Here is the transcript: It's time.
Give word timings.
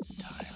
It's 0.00 0.14
time. 0.14 0.49